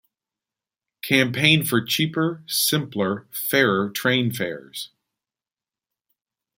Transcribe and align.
Campaign 1.03 1.63
for 1.65 1.79
cheaper, 1.79 2.41
simpler, 2.47 3.27
fairer 3.31 3.91
train 3.91 4.31
fares. 4.33 4.89